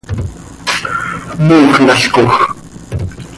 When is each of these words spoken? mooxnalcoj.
mooxnalcoj. 1.45 2.33